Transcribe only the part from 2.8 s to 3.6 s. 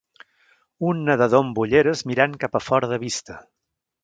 de vista